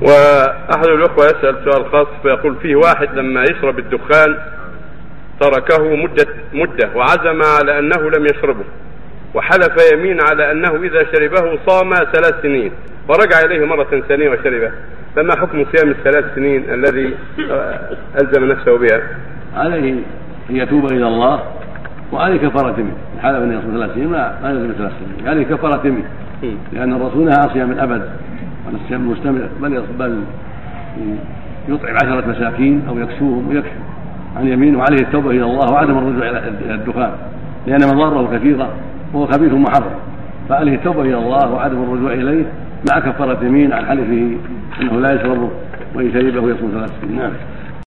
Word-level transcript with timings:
وأحد 0.00 0.86
الأخوة 0.86 1.26
يسأل 1.26 1.56
سؤال 1.64 1.90
خاص 1.92 2.06
فيقول 2.22 2.56
فيه 2.56 2.76
واحد 2.76 3.08
لما 3.14 3.42
يشرب 3.42 3.78
الدخان 3.78 4.36
تركه 5.40 5.96
مدة 5.96 6.26
مدة 6.52 6.90
وعزم 6.94 7.42
على 7.42 7.78
أنه 7.78 8.10
لم 8.10 8.24
يشربه 8.24 8.64
وحلف 9.34 9.92
يمين 9.92 10.20
على 10.30 10.52
أنه 10.52 10.76
إذا 10.76 11.04
شربه 11.12 11.58
صام 11.66 11.94
ثلاث 11.94 12.42
سنين 12.42 12.72
ورجع 13.08 13.40
إليه 13.44 13.66
مرة 13.66 14.02
ثانية 14.08 14.28
وشربه. 14.28 14.70
فما 15.16 15.36
حكم 15.36 15.64
صيام 15.72 15.90
الثلاث 15.90 16.34
سنين 16.34 16.70
الذي 16.74 17.14
ألزم 18.20 18.44
نفسه 18.44 18.78
بها؟ 18.78 19.02
عليه 19.56 19.92
أن 20.50 20.56
يتوب 20.56 20.92
إلى 20.92 21.06
الله 21.06 21.42
وعليه 22.12 22.48
كفارة 22.48 22.76
منه. 22.76 22.96
حلف 23.22 23.36
ان 23.36 23.58
يصوم 23.58 23.74
ثلاث 23.78 23.94
سنين 23.94 24.08
ما 24.08 24.38
ما 24.42 24.50
يلزم 24.50 24.72
ثلاث 24.78 24.92
سنين 24.98 25.28
عليه 25.28 25.44
كفارة 25.44 25.88
منه. 25.88 26.10
لأن 26.72 26.92
الرسول 26.92 27.24
نهى 27.24 27.36
عن 27.42 27.48
صيام 27.48 27.72
الأبد. 27.72 28.10
وعن 28.66 28.74
الصيام 28.74 29.00
المستمر 29.00 29.48
بل 29.62 29.82
بل 29.98 30.20
يطعم 31.68 31.94
عشرة 31.94 32.30
مساكين 32.30 32.82
أو 32.88 32.98
يكسوهم 32.98 33.48
ويكفي 33.48 33.70
عن 34.36 34.48
يمينه 34.48 34.78
وعليه 34.78 35.06
التوبة 35.06 35.30
إلى 35.30 35.44
الله 35.44 35.72
وعدم 35.72 35.98
الرجوع 35.98 36.28
إلى 36.28 36.74
الدخان. 36.74 37.10
لأن 37.66 37.80
مضاره 37.94 38.38
كثيرة 38.38 38.68
وهو 39.14 39.26
خبيث 39.26 39.52
محرم. 39.52 39.94
فعليه 40.48 40.74
التوبة 40.74 41.00
إلى 41.00 41.18
الله 41.18 41.50
وعدم 41.50 41.82
الرجوع 41.82 42.12
إليه 42.12 42.44
مع 42.92 43.00
كفارة 43.00 43.44
يمين 43.44 43.72
عن 43.72 43.86
حلفه 43.86 44.36
إنه 44.82 45.00
لا 45.00 45.12
يشربه 45.14 45.50
وإن 45.94 46.12
شربه 46.12 46.50
يصوم 46.50 46.70
ثلاث 46.74 46.90
سنين. 47.00 47.18
نعم. 47.18 47.32